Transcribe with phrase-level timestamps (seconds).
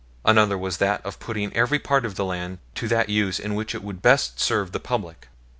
[0.25, 3.75] Another was that of putting every part of the land to that use in which
[3.75, 5.27] it would best serve the public.